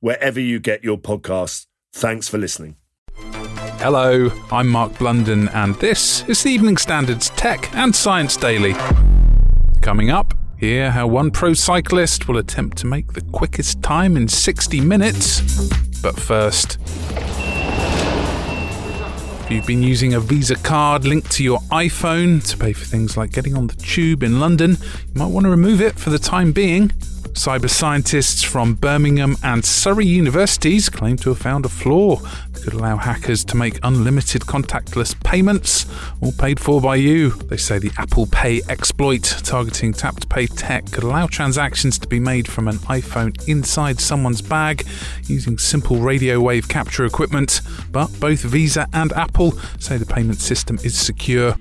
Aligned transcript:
wherever 0.00 0.40
you 0.40 0.58
get 0.58 0.82
your 0.82 0.98
podcasts. 0.98 1.66
Thanks 1.92 2.28
for 2.28 2.38
listening. 2.38 2.76
Hello, 3.78 4.30
I'm 4.50 4.68
Mark 4.68 4.98
Blunden, 4.98 5.48
and 5.48 5.74
this 5.76 6.28
is 6.28 6.42
the 6.42 6.50
Evening 6.50 6.76
Standards 6.76 7.30
Tech 7.30 7.74
and 7.74 7.94
Science 7.94 8.36
Daily. 8.36 8.74
Coming 9.80 10.10
up, 10.10 10.34
hear 10.58 10.90
how 10.90 11.06
one 11.06 11.30
pro 11.30 11.54
cyclist 11.54 12.28
will 12.28 12.36
attempt 12.36 12.76
to 12.78 12.86
make 12.86 13.14
the 13.14 13.22
quickest 13.32 13.82
time 13.82 14.16
in 14.16 14.28
60 14.28 14.80
minutes. 14.80 15.40
But 16.02 16.18
first, 16.18 16.78
if 19.44 19.50
you've 19.50 19.66
been 19.66 19.82
using 19.82 20.14
a 20.14 20.20
Visa 20.20 20.56
card 20.56 21.04
linked 21.04 21.30
to 21.32 21.44
your 21.44 21.58
iPhone 21.70 22.46
to 22.50 22.56
pay 22.56 22.72
for 22.72 22.84
things 22.84 23.16
like 23.16 23.32
getting 23.32 23.56
on 23.56 23.66
the 23.66 23.76
tube 23.76 24.22
in 24.22 24.40
London, 24.40 24.76
you 25.08 25.14
might 25.14 25.26
want 25.26 25.44
to 25.44 25.50
remove 25.50 25.80
it 25.80 25.98
for 25.98 26.10
the 26.10 26.18
time 26.18 26.52
being. 26.52 26.92
Cyber 27.32 27.70
scientists 27.70 28.42
from 28.42 28.74
Birmingham 28.74 29.36
and 29.42 29.64
Surrey 29.64 30.06
universities 30.06 30.88
claim 30.88 31.16
to 31.18 31.30
have 31.30 31.38
found 31.38 31.64
a 31.64 31.68
flaw 31.68 32.16
that 32.16 32.62
could 32.62 32.74
allow 32.74 32.96
hackers 32.96 33.44
to 33.46 33.56
make 33.56 33.78
unlimited 33.82 34.42
contactless 34.42 35.18
payments, 35.24 35.86
all 36.20 36.32
paid 36.32 36.60
for 36.60 36.80
by 36.80 36.96
you. 36.96 37.30
They 37.30 37.56
say 37.56 37.78
the 37.78 37.92
Apple 37.98 38.26
Pay 38.26 38.62
exploit 38.68 39.22
targeting 39.44 39.92
tap 39.92 40.20
to 40.20 40.26
pay 40.26 40.46
tech 40.46 40.90
could 40.90 41.04
allow 41.04 41.26
transactions 41.28 41.98
to 42.00 42.08
be 42.08 42.20
made 42.20 42.48
from 42.48 42.68
an 42.68 42.76
iPhone 42.78 43.48
inside 43.48 44.00
someone's 44.00 44.42
bag 44.42 44.86
using 45.24 45.56
simple 45.56 45.96
radio 45.98 46.40
wave 46.40 46.68
capture 46.68 47.04
equipment. 47.04 47.60
But 47.90 48.08
both 48.20 48.40
Visa 48.42 48.86
and 48.92 49.12
Apple 49.12 49.52
say 49.78 49.96
the 49.96 50.06
payment 50.06 50.40
system 50.40 50.78
is 50.82 50.98
secure. 50.98 51.54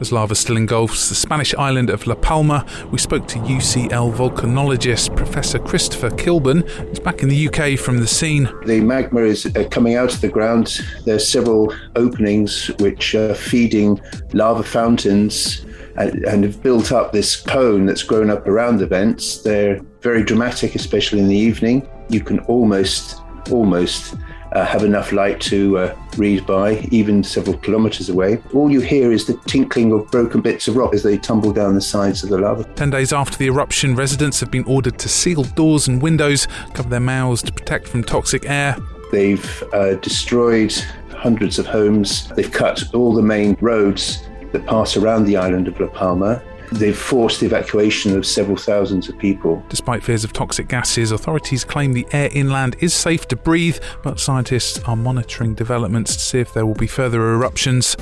As 0.00 0.10
lava 0.10 0.34
still 0.34 0.56
engulfs 0.56 1.08
the 1.08 1.14
Spanish 1.14 1.54
island 1.54 1.88
of 1.88 2.06
La 2.08 2.16
Palma, 2.16 2.66
we 2.90 2.98
spoke 2.98 3.28
to 3.28 3.38
UCL 3.38 4.12
volcanologist 4.12 5.14
Professor 5.14 5.60
Christopher 5.60 6.10
Kilburn, 6.10 6.62
who's 6.62 6.98
back 6.98 7.22
in 7.22 7.28
the 7.28 7.48
UK 7.48 7.78
from 7.78 7.98
the 7.98 8.06
scene. 8.08 8.48
The 8.66 8.80
magma 8.80 9.20
is 9.20 9.46
uh, 9.46 9.68
coming 9.70 9.94
out 9.94 10.12
of 10.12 10.20
the 10.20 10.28
ground. 10.28 10.80
There's 11.04 11.26
several 11.28 11.72
openings 11.94 12.72
which 12.80 13.14
are 13.14 13.34
feeding 13.34 14.00
lava 14.32 14.64
fountains 14.64 15.64
and, 15.96 16.24
and 16.24 16.42
have 16.42 16.60
built 16.60 16.90
up 16.90 17.12
this 17.12 17.36
cone 17.36 17.86
that's 17.86 18.02
grown 18.02 18.30
up 18.30 18.48
around 18.48 18.78
the 18.78 18.86
vents. 18.88 19.42
They're 19.42 19.80
very 20.00 20.24
dramatic, 20.24 20.74
especially 20.74 21.20
in 21.20 21.28
the 21.28 21.36
evening. 21.36 21.88
You 22.08 22.20
can 22.20 22.40
almost, 22.40 23.20
almost 23.52 24.16
uh, 24.54 24.64
have 24.64 24.84
enough 24.84 25.12
light 25.12 25.40
to 25.40 25.78
uh, 25.78 25.96
read 26.16 26.46
by, 26.46 26.78
even 26.90 27.22
several 27.24 27.56
kilometres 27.58 28.08
away. 28.08 28.40
All 28.52 28.70
you 28.70 28.80
hear 28.80 29.12
is 29.12 29.26
the 29.26 29.36
tinkling 29.46 29.92
of 29.92 30.10
broken 30.10 30.40
bits 30.40 30.68
of 30.68 30.76
rock 30.76 30.94
as 30.94 31.02
they 31.02 31.18
tumble 31.18 31.52
down 31.52 31.74
the 31.74 31.80
sides 31.80 32.22
of 32.22 32.30
the 32.30 32.38
lava. 32.38 32.64
Ten 32.74 32.90
days 32.90 33.12
after 33.12 33.36
the 33.36 33.46
eruption, 33.46 33.96
residents 33.96 34.40
have 34.40 34.50
been 34.50 34.64
ordered 34.64 34.98
to 35.00 35.08
seal 35.08 35.42
doors 35.42 35.88
and 35.88 36.00
windows, 36.00 36.46
cover 36.72 36.88
their 36.88 37.00
mouths 37.00 37.42
to 37.42 37.52
protect 37.52 37.88
from 37.88 38.04
toxic 38.04 38.48
air. 38.48 38.76
They've 39.10 39.62
uh, 39.72 39.94
destroyed 39.96 40.72
hundreds 41.10 41.58
of 41.58 41.66
homes. 41.66 42.28
They've 42.30 42.50
cut 42.50 42.94
all 42.94 43.14
the 43.14 43.22
main 43.22 43.56
roads 43.60 44.22
that 44.52 44.66
pass 44.66 44.96
around 44.96 45.24
the 45.24 45.36
island 45.36 45.68
of 45.68 45.78
La 45.80 45.88
Palma. 45.88 46.42
They've 46.74 46.96
forced 46.96 47.38
the 47.38 47.46
evacuation 47.46 48.16
of 48.16 48.26
several 48.26 48.56
thousands 48.56 49.08
of 49.08 49.16
people. 49.16 49.64
Despite 49.68 50.02
fears 50.02 50.24
of 50.24 50.32
toxic 50.32 50.66
gases, 50.66 51.12
authorities 51.12 51.62
claim 51.62 51.92
the 51.92 52.06
air 52.10 52.28
inland 52.32 52.74
is 52.80 52.92
safe 52.92 53.28
to 53.28 53.36
breathe, 53.36 53.78
but 54.02 54.18
scientists 54.18 54.80
are 54.80 54.96
monitoring 54.96 55.54
developments 55.54 56.16
to 56.16 56.22
see 56.22 56.40
if 56.40 56.52
there 56.52 56.66
will 56.66 56.74
be 56.74 56.88
further 56.88 57.32
eruptions. 57.32 57.96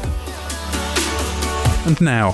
And 1.84 2.00
now, 2.00 2.32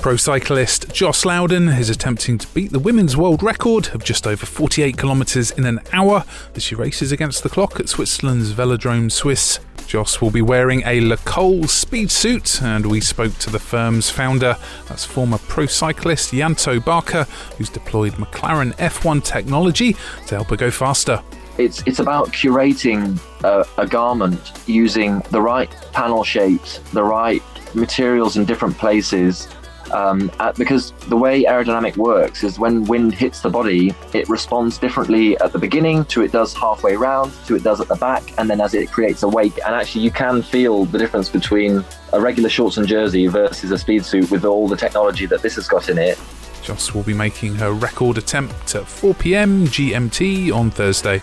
Pro 0.00 0.16
cyclist 0.16 0.92
Joss 0.92 1.24
Lowden 1.24 1.68
is 1.68 1.90
attempting 1.90 2.38
to 2.38 2.46
beat 2.48 2.70
the 2.70 2.78
women's 2.78 3.16
world 3.16 3.42
record 3.42 3.88
of 3.94 4.04
just 4.04 4.26
over 4.26 4.46
48 4.46 4.96
kilometres 4.96 5.50
in 5.52 5.64
an 5.64 5.80
hour 5.92 6.24
as 6.54 6.62
she 6.62 6.74
races 6.74 7.12
against 7.12 7.42
the 7.42 7.48
clock 7.48 7.80
at 7.80 7.88
Switzerland's 7.88 8.52
Velodrome 8.52 9.10
Suisse. 9.10 9.58
Joss 9.86 10.20
will 10.20 10.30
be 10.30 10.42
wearing 10.42 10.82
a 10.86 11.00
Le 11.00 11.16
Col 11.18 11.64
speed 11.64 12.10
suit, 12.10 12.62
and 12.62 12.86
we 12.86 13.00
spoke 13.00 13.36
to 13.38 13.50
the 13.50 13.58
firm's 13.58 14.10
founder, 14.10 14.56
that's 14.88 15.04
former 15.04 15.38
pro 15.38 15.66
cyclist 15.66 16.32
Yanto 16.32 16.84
Barker, 16.84 17.24
who's 17.56 17.68
deployed 17.68 18.14
McLaren 18.14 18.74
F1 18.76 19.24
technology 19.24 19.96
to 20.26 20.34
help 20.36 20.48
her 20.48 20.56
go 20.56 20.70
faster. 20.70 21.22
It's 21.58 21.82
it's 21.86 21.98
about 21.98 22.28
curating 22.32 23.20
a, 23.44 23.66
a 23.76 23.86
garment 23.86 24.52
using 24.66 25.20
the 25.30 25.40
right 25.40 25.70
panel 25.92 26.24
shapes, 26.24 26.78
the 26.92 27.04
right 27.04 27.42
materials 27.74 28.36
in 28.36 28.44
different 28.44 28.76
places, 28.78 29.48
um, 29.92 30.30
at, 30.38 30.56
because 30.56 30.92
the 31.08 31.16
way 31.16 31.44
aerodynamic 31.44 31.96
works 31.96 32.44
is 32.44 32.58
when 32.58 32.84
wind 32.84 33.14
hits 33.14 33.40
the 33.40 33.50
body, 33.50 33.94
it 34.12 34.28
responds 34.28 34.78
differently 34.78 35.38
at 35.38 35.52
the 35.52 35.58
beginning 35.58 36.04
to 36.06 36.22
it 36.22 36.32
does 36.32 36.54
halfway 36.54 36.96
round 36.96 37.32
to 37.46 37.56
it 37.56 37.62
does 37.62 37.80
at 37.80 37.88
the 37.88 37.96
back, 37.96 38.22
and 38.38 38.48
then 38.48 38.60
as 38.60 38.74
it 38.74 38.90
creates 38.90 39.22
a 39.22 39.28
wake. 39.28 39.58
And 39.64 39.74
actually, 39.74 40.02
you 40.02 40.10
can 40.10 40.42
feel 40.42 40.84
the 40.84 40.98
difference 40.98 41.28
between 41.28 41.84
a 42.12 42.20
regular 42.20 42.48
shorts 42.48 42.76
and 42.76 42.86
jersey 42.86 43.26
versus 43.26 43.70
a 43.70 43.78
speed 43.78 44.04
suit 44.04 44.30
with 44.30 44.44
all 44.44 44.68
the 44.68 44.76
technology 44.76 45.26
that 45.26 45.42
this 45.42 45.54
has 45.56 45.66
got 45.66 45.88
in 45.88 45.98
it. 45.98 46.18
Joss 46.62 46.94
will 46.94 47.02
be 47.02 47.14
making 47.14 47.56
her 47.56 47.72
record 47.72 48.18
attempt 48.18 48.74
at 48.76 48.86
4 48.86 49.14
pm 49.14 49.66
GMT 49.66 50.54
on 50.54 50.70
Thursday. 50.70 51.20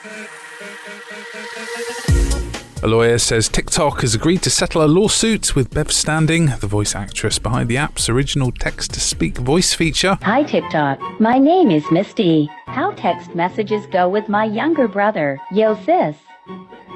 A 2.81 2.87
lawyer 2.87 3.17
says 3.17 3.49
TikTok 3.49 4.01
has 4.01 4.15
agreed 4.15 4.41
to 4.43 4.49
settle 4.49 4.85
a 4.85 4.87
lawsuit 4.87 5.53
with 5.53 5.73
Bev 5.73 5.91
Standing, 5.91 6.45
the 6.61 6.67
voice 6.67 6.95
actress 6.95 7.37
behind 7.37 7.67
the 7.67 7.75
app's 7.75 8.07
original 8.07 8.53
text 8.53 8.93
to 8.93 9.01
speak 9.01 9.37
voice 9.37 9.73
feature. 9.73 10.17
Hi, 10.21 10.43
TikTok. 10.43 10.97
My 11.19 11.37
name 11.37 11.71
is 11.71 11.83
Misty. 11.91 12.49
How 12.67 12.91
text 12.91 13.35
messages 13.35 13.85
go 13.87 14.07
with 14.07 14.29
my 14.29 14.45
younger 14.45 14.87
brother? 14.87 15.37
Yo, 15.51 15.75
sis. 15.83 16.15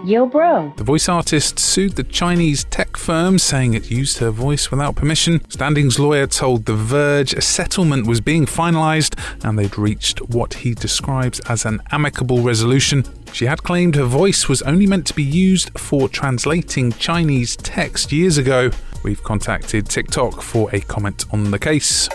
Yo, 0.06 0.26
bro. 0.26 0.74
The 0.76 0.84
voice 0.84 1.08
artist 1.08 1.60
sued 1.60 1.96
the 1.96 2.04
Chinese 2.04 2.66
tech 2.66 2.98
firm, 2.98 3.40
saying 3.40 3.74
it 3.74 3.90
used 3.90 4.18
her 4.18 4.32
voice 4.32 4.70
without 4.70 4.98
permission. 4.98 5.40
Standing's 5.50 5.98
lawyer 5.98 6.28
told 6.28 6.66
The 6.66 6.76
Verge 6.76 7.32
a 7.34 7.40
settlement 7.40 8.06
was 8.06 8.20
being 8.20 8.46
finalised 8.46 9.18
and 9.46 9.58
they'd 9.58 9.78
reached 9.78 10.20
what 10.30 10.56
he 10.56 10.74
describes 10.74 11.40
as 11.48 11.64
an 11.64 11.82
amicable 11.94 12.42
resolution. 12.42 13.06
She 13.32 13.46
had 13.46 13.64
claimed 13.64 13.96
her 13.96 14.04
voice 14.04 14.50
was 14.50 14.62
only 14.64 14.88
meant 14.88 15.08
to 15.08 15.14
be 15.14 15.24
used 15.24 15.72
for 15.80 16.10
translating 16.10 16.92
Chinese 16.92 17.56
text 17.56 18.12
years 18.12 18.38
ago. 18.38 18.72
We've 19.04 19.24
contacted 19.24 19.88
TikTok 19.88 20.42
for 20.42 20.70
a 20.76 20.82
comment 20.82 21.26
on 21.32 21.50
the 21.52 21.60
case. 21.60 22.10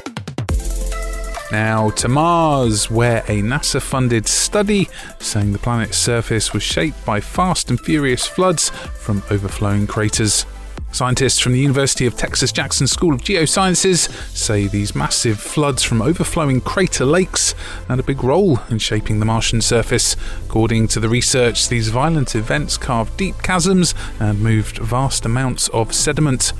Now 1.50 1.89
to 1.91 2.09
Mars, 2.09 2.91
where 2.91 3.21
a 3.21 3.41
NASA 3.41 3.81
funded 3.81 4.29
study 4.29 4.87
saying 5.19 5.53
the 5.53 5.59
planet's 5.59 5.97
surface 5.97 6.53
was 6.53 6.62
shaped 6.62 7.03
by 7.06 7.21
fast 7.21 7.71
and 7.71 7.81
furious 7.81 8.27
floods 8.27 8.69
from 8.69 9.23
overflowing 9.31 9.87
craters. 9.87 10.45
Scientists 10.93 11.39
from 11.39 11.53
the 11.53 11.59
University 11.59 12.05
of 12.05 12.17
Texas 12.17 12.53
Jackson 12.53 12.87
School 12.87 13.15
of 13.15 13.23
Geosciences 13.23 14.11
say 14.37 14.67
these 14.67 14.95
massive 14.95 15.41
floods 15.41 15.83
from 15.83 16.03
overflowing 16.03 16.61
crater 16.61 17.06
lakes 17.06 17.55
had 17.89 17.99
a 17.99 18.03
big 18.03 18.23
role 18.23 18.61
in 18.69 18.79
shaping 18.79 19.19
the 19.19 19.27
Martian 19.27 19.62
surface. 19.62 20.17
According 20.47 20.89
to 20.89 21.00
the 21.00 21.09
research, 21.09 21.69
these 21.69 21.89
violent 21.89 22.35
events 22.35 22.77
carved 22.77 23.17
deep 23.17 23.37
chasms 23.43 23.95
and 24.21 24.43
moved 24.43 24.79
vast 24.79 25.25
amounts 25.25 25.69
of 25.69 25.95
sediment. 25.95 26.53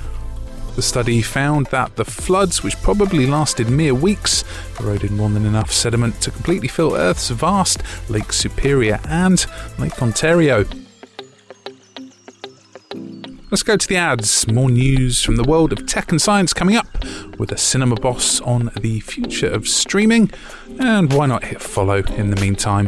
The 0.79 0.83
study 0.83 1.21
found 1.21 1.65
that 1.71 1.97
the 1.97 2.05
floods, 2.05 2.63
which 2.63 2.81
probably 2.81 3.25
lasted 3.27 3.69
mere 3.69 3.93
weeks, 3.93 4.45
eroded 4.79 5.11
more 5.11 5.29
than 5.29 5.45
enough 5.45 5.73
sediment 5.73 6.21
to 6.21 6.31
completely 6.31 6.69
fill 6.69 6.95
Earth's 6.95 7.31
vast 7.31 7.83
Lake 8.09 8.31
Superior 8.31 9.01
and 9.03 9.45
Lake 9.77 10.01
Ontario. 10.01 10.63
Let's 13.51 13.61
go 13.61 13.75
to 13.75 13.87
the 13.89 13.97
ads. 13.97 14.47
More 14.47 14.69
news 14.69 15.21
from 15.21 15.35
the 15.35 15.43
world 15.43 15.73
of 15.73 15.85
tech 15.85 16.11
and 16.11 16.21
science 16.21 16.53
coming 16.53 16.77
up 16.77 16.87
with 17.37 17.51
a 17.51 17.57
cinema 17.57 17.95
boss 17.95 18.39
on 18.39 18.71
the 18.79 19.01
future 19.01 19.49
of 19.49 19.67
streaming. 19.67 20.31
And 20.79 21.11
why 21.11 21.25
not 21.25 21.43
hit 21.43 21.59
follow 21.59 22.03
in 22.15 22.29
the 22.29 22.39
meantime? 22.39 22.87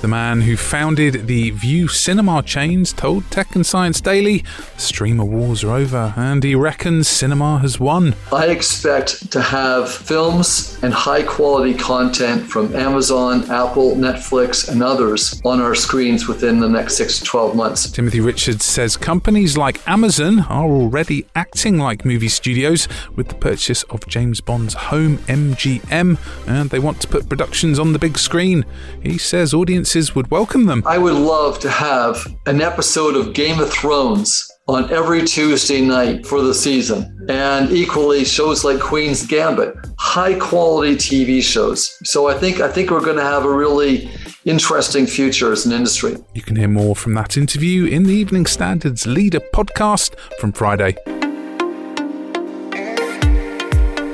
The 0.00 0.08
man 0.08 0.40
who 0.40 0.56
founded 0.56 1.26
the 1.26 1.50
Vue 1.50 1.86
Cinema 1.86 2.42
chains 2.42 2.90
told 2.94 3.30
Tech 3.30 3.54
and 3.54 3.66
Science 3.66 4.00
Daily 4.00 4.42
streamer 4.78 5.26
wars 5.26 5.62
are 5.62 5.76
over 5.76 6.14
and 6.16 6.42
he 6.42 6.54
reckons 6.54 7.06
cinema 7.06 7.58
has 7.58 7.78
won. 7.78 8.14
I 8.32 8.46
expect 8.46 9.30
to 9.30 9.42
have 9.42 9.92
films 9.92 10.78
and 10.82 10.94
high 10.94 11.22
quality 11.22 11.74
content 11.74 12.46
from 12.46 12.74
Amazon, 12.74 13.50
Apple, 13.50 13.94
Netflix, 13.94 14.70
and 14.70 14.82
others 14.82 15.38
on 15.44 15.60
our 15.60 15.74
screens 15.74 16.26
within 16.26 16.60
the 16.60 16.68
next 16.68 16.96
six 16.96 17.18
to 17.18 17.24
12 17.26 17.54
months. 17.54 17.90
Timothy 17.90 18.20
Richards 18.20 18.64
says 18.64 18.96
companies 18.96 19.58
like 19.58 19.86
Amazon 19.86 20.40
are 20.40 20.64
already 20.70 21.26
acting 21.34 21.76
like 21.76 22.06
movie 22.06 22.28
studios 22.28 22.88
with 23.16 23.28
the 23.28 23.34
purchase 23.34 23.82
of 23.84 24.06
James 24.06 24.40
Bond's 24.40 24.72
home 24.72 25.18
MGM 25.18 26.18
and 26.48 26.70
they 26.70 26.78
want 26.78 27.02
to 27.02 27.08
put 27.08 27.28
productions 27.28 27.78
on 27.78 27.92
the 27.92 27.98
big 27.98 28.16
screen. 28.16 28.64
He 29.02 29.18
says 29.18 29.52
audiences 29.90 30.14
would 30.14 30.30
welcome 30.30 30.66
them. 30.66 30.82
I 30.86 30.98
would 30.98 31.14
love 31.14 31.58
to 31.60 31.70
have 31.70 32.24
an 32.46 32.62
episode 32.62 33.16
of 33.16 33.34
Game 33.34 33.58
of 33.58 33.70
Thrones 33.72 34.48
on 34.68 34.88
every 34.92 35.24
Tuesday 35.24 35.80
night 35.80 36.24
for 36.24 36.42
the 36.42 36.54
season. 36.54 37.26
And 37.28 37.72
equally 37.72 38.24
shows 38.24 38.62
like 38.62 38.78
Queen's 38.78 39.26
Gambit, 39.26 39.74
high 39.98 40.34
quality 40.38 40.94
TV 40.94 41.42
shows. 41.42 41.90
So 42.04 42.28
I 42.28 42.34
think 42.38 42.60
I 42.60 42.68
think 42.68 42.90
we're 42.90 43.04
going 43.04 43.16
to 43.16 43.24
have 43.24 43.44
a 43.44 43.52
really 43.52 44.08
interesting 44.44 45.06
future 45.06 45.50
as 45.50 45.66
an 45.66 45.72
industry. 45.72 46.16
You 46.34 46.42
can 46.42 46.54
hear 46.54 46.68
more 46.68 46.94
from 46.94 47.14
that 47.14 47.36
interview 47.36 47.86
in 47.86 48.04
the 48.04 48.14
Evening 48.14 48.46
Standards 48.46 49.08
Leader 49.08 49.40
podcast 49.52 50.14
from 50.38 50.52
Friday. 50.52 50.94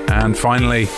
And 0.09 0.37
finally, 0.39 0.89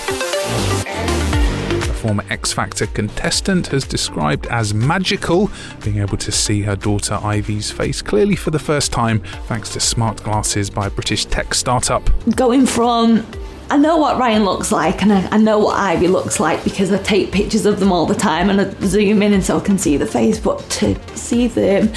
former 1.99 2.25
X 2.31 2.53
Factor 2.53 2.87
contestant 2.87 3.67
has 3.69 3.85
described 3.85 4.47
as 4.47 4.73
magical 4.73 5.51
being 5.85 5.99
able 5.99 6.17
to 6.19 6.33
see 6.33 6.63
her 6.63 6.77
daughter 6.77 7.19
Ivy's 7.23 7.71
face 7.71 8.01
clearly 8.01 8.37
for 8.37 8.51
the 8.51 8.59
first 8.59 8.93
time 8.93 9.21
thanks 9.47 9.71
to 9.71 9.81
smart 9.81 10.23
glasses 10.23 10.71
by 10.71 10.87
a 10.87 10.91
British 10.91 11.25
tech 11.27 11.55
startup. 11.55 12.09
going 12.37 12.67
from 12.67 13.27
I 13.71 13.77
know 13.77 13.99
what 13.99 14.19
Ryan 14.19 14.45
looks 14.45 14.73
like 14.73 15.03
and 15.03 15.13
I, 15.13 15.29
I 15.31 15.37
know 15.37 15.59
what 15.59 15.77
Ivy 15.79 16.09
looks 16.09 16.41
like 16.41 16.65
because 16.65 16.91
I 16.91 17.03
take 17.03 17.33
pictures 17.33 17.67
of 17.67 17.81
them 17.81 17.93
all 17.93 18.07
the 18.07 18.15
time 18.15 18.49
and 18.49 18.61
I 18.61 18.71
zoom 18.87 19.23
in 19.23 19.35
and 19.35 19.45
so 19.45 19.59
I 19.59 19.61
can 19.61 19.77
see 19.77 19.99
the 19.99 20.07
face, 20.07 20.39
but 20.39 20.59
to 20.71 20.97
see 21.17 21.49
them 21.49 21.93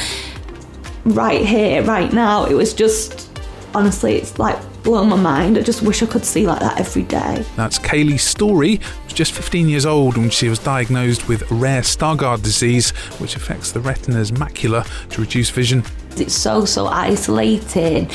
right 1.06 1.46
here, 1.46 1.82
right 1.84 2.12
now, 2.12 2.46
it 2.46 2.56
was 2.56 2.74
just 2.74 3.31
honestly, 3.74 4.16
it's 4.16 4.40
like 4.40 4.58
blown 4.84 5.10
my 5.10 5.16
mind. 5.16 5.58
I 5.58 5.62
just 5.62 5.82
wish 5.82 6.02
I 6.02 6.06
could 6.06 6.26
see 6.26 6.46
like 6.46 6.60
that 6.60 6.80
every 6.80 7.04
day. 7.04 7.46
That's 7.56 7.80
Kaylee's 7.80 8.24
story. 8.24 8.78
She 8.78 9.06
was 9.06 9.14
just 9.14 9.32
15 9.34 9.70
years 9.70 9.86
old 9.86 10.18
when 10.18 10.30
she 10.30 10.50
was 10.50 10.60
diagnosed 10.60 11.28
with 11.28 11.50
rare 11.52 11.82
Stargardt 11.82 12.44
disease, 12.44 12.92
which 13.20 13.36
affects 13.36 13.72
the 13.72 13.80
retina's 13.80 14.32
macula 14.32 14.86
to 15.10 15.22
reduce 15.22 15.50
vision. 15.50 15.84
It's 16.18 16.34
so 16.34 16.66
so 16.66 16.88
isolating. 16.88 18.10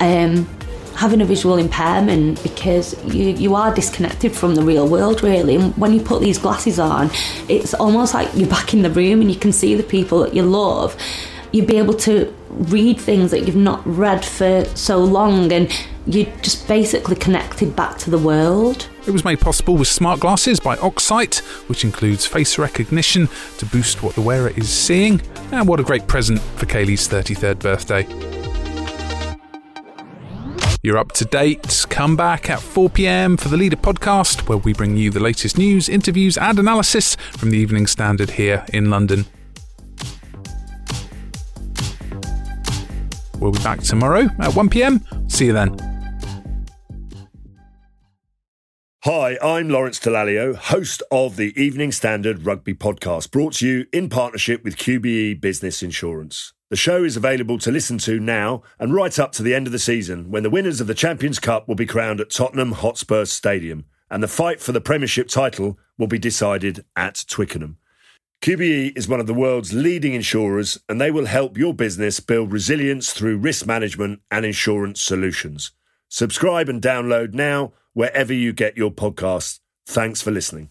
Um, 0.00 0.46
having 0.96 1.20
a 1.20 1.24
visual 1.24 1.58
impairment 1.58 2.42
because 2.42 2.94
you, 3.14 3.24
you 3.24 3.54
are 3.54 3.74
disconnected 3.74 4.32
from 4.32 4.54
the 4.54 4.62
real 4.62 4.88
world 4.88 5.22
really 5.22 5.54
and 5.54 5.76
when 5.76 5.92
you 5.92 6.00
put 6.00 6.22
these 6.22 6.38
glasses 6.38 6.78
on 6.78 7.10
it's 7.50 7.74
almost 7.74 8.14
like 8.14 8.28
you're 8.34 8.48
back 8.48 8.72
in 8.72 8.80
the 8.80 8.90
room 8.90 9.20
and 9.20 9.30
you 9.30 9.38
can 9.38 9.52
see 9.52 9.74
the 9.74 9.82
people 9.82 10.20
that 10.20 10.34
you 10.34 10.42
love 10.42 10.96
you'd 11.52 11.66
be 11.66 11.76
able 11.76 11.92
to 11.92 12.34
read 12.56 12.98
things 12.98 13.30
that 13.30 13.40
you've 13.46 13.56
not 13.56 13.86
read 13.86 14.24
for 14.24 14.64
so 14.74 14.98
long 14.98 15.52
and 15.52 15.70
you're 16.06 16.30
just 16.42 16.66
basically 16.68 17.16
connected 17.16 17.74
back 17.74 17.98
to 17.98 18.10
the 18.10 18.18
world 18.18 18.88
It 19.06 19.12
was 19.12 19.24
made 19.24 19.40
possible 19.40 19.76
with 19.76 19.86
smart 19.86 20.18
glasses 20.18 20.58
by 20.58 20.74
Oxsight, 20.76 21.38
which 21.68 21.84
includes 21.84 22.26
face 22.26 22.58
recognition 22.58 23.28
to 23.58 23.66
boost 23.66 24.02
what 24.02 24.16
the 24.16 24.20
wearer 24.20 24.50
is 24.56 24.68
seeing. 24.68 25.20
And 25.52 25.68
what 25.68 25.78
a 25.78 25.84
great 25.84 26.08
present 26.08 26.40
for 26.40 26.66
Kaylee's 26.66 27.06
33rd 27.06 27.60
birthday. 27.60 28.06
You're 30.82 30.98
up 30.98 31.12
to 31.12 31.24
date. 31.24 31.86
Come 31.88 32.16
back 32.16 32.50
at 32.50 32.60
4 32.60 32.90
pm 32.90 33.36
for 33.36 33.48
the 33.48 33.56
Leader 33.56 33.76
podcast, 33.76 34.48
where 34.48 34.58
we 34.58 34.72
bring 34.72 34.96
you 34.96 35.10
the 35.10 35.20
latest 35.20 35.56
news, 35.56 35.88
interviews, 35.88 36.36
and 36.36 36.58
analysis 36.58 37.14
from 37.36 37.50
the 37.50 37.58
Evening 37.58 37.86
Standard 37.86 38.30
here 38.30 38.64
in 38.72 38.90
London. 38.90 39.26
We'll 43.46 43.52
be 43.52 43.62
back 43.62 43.80
tomorrow 43.80 44.28
at 44.40 44.56
1 44.56 44.68
pm. 44.70 45.04
See 45.28 45.46
you 45.46 45.52
then. 45.52 45.76
Hi, 49.04 49.38
I'm 49.40 49.68
Lawrence 49.68 50.00
Dallaglio, 50.00 50.56
host 50.56 51.00
of 51.12 51.36
the 51.36 51.54
Evening 51.54 51.92
Standard 51.92 52.44
Rugby 52.44 52.74
Podcast, 52.74 53.30
brought 53.30 53.52
to 53.58 53.68
you 53.68 53.86
in 53.92 54.08
partnership 54.08 54.64
with 54.64 54.76
QBE 54.76 55.40
Business 55.40 55.80
Insurance. 55.80 56.54
The 56.70 56.76
show 56.76 57.04
is 57.04 57.16
available 57.16 57.58
to 57.58 57.70
listen 57.70 57.98
to 57.98 58.18
now 58.18 58.64
and 58.80 58.92
right 58.92 59.16
up 59.16 59.30
to 59.34 59.44
the 59.44 59.54
end 59.54 59.68
of 59.68 59.72
the 59.72 59.78
season 59.78 60.32
when 60.32 60.42
the 60.42 60.50
winners 60.50 60.80
of 60.80 60.88
the 60.88 60.94
Champions 60.94 61.38
Cup 61.38 61.68
will 61.68 61.76
be 61.76 61.86
crowned 61.86 62.20
at 62.20 62.30
Tottenham 62.30 62.72
Hotspur 62.72 63.26
Stadium 63.26 63.84
and 64.10 64.24
the 64.24 64.26
fight 64.26 64.60
for 64.60 64.72
the 64.72 64.80
Premiership 64.80 65.28
title 65.28 65.78
will 65.96 66.08
be 66.08 66.18
decided 66.18 66.84
at 66.96 67.24
Twickenham. 67.28 67.78
QBE 68.42 68.96
is 68.96 69.08
one 69.08 69.18
of 69.18 69.26
the 69.26 69.34
world's 69.34 69.72
leading 69.72 70.14
insurers 70.14 70.78
and 70.88 71.00
they 71.00 71.10
will 71.10 71.26
help 71.26 71.58
your 71.58 71.74
business 71.74 72.20
build 72.20 72.52
resilience 72.52 73.12
through 73.12 73.38
risk 73.38 73.66
management 73.66 74.20
and 74.30 74.44
insurance 74.44 75.02
solutions. 75.02 75.72
Subscribe 76.08 76.68
and 76.68 76.80
download 76.80 77.34
now 77.34 77.72
wherever 77.92 78.32
you 78.32 78.52
get 78.52 78.76
your 78.76 78.90
podcasts. 78.90 79.58
Thanks 79.86 80.22
for 80.22 80.30
listening. 80.30 80.70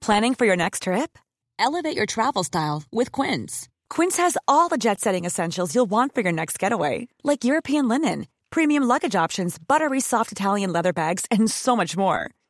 Planning 0.00 0.34
for 0.34 0.44
your 0.44 0.56
next 0.56 0.82
trip? 0.82 1.18
Elevate 1.58 1.96
your 1.96 2.06
travel 2.06 2.44
style 2.44 2.82
with 2.92 3.10
Quince. 3.12 3.68
Quince 3.88 4.16
has 4.16 4.36
all 4.46 4.68
the 4.68 4.76
jet 4.76 5.00
setting 5.00 5.24
essentials 5.24 5.74
you'll 5.74 5.86
want 5.86 6.14
for 6.14 6.20
your 6.20 6.32
next 6.32 6.58
getaway, 6.58 7.08
like 7.22 7.44
European 7.44 7.88
linen, 7.88 8.26
premium 8.50 8.82
luggage 8.82 9.14
options, 9.14 9.58
buttery 9.58 10.00
soft 10.00 10.32
Italian 10.32 10.72
leather 10.72 10.92
bags, 10.92 11.24
and 11.30 11.50
so 11.50 11.76
much 11.76 11.96
more. 11.96 12.30